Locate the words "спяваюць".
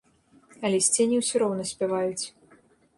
1.77-2.25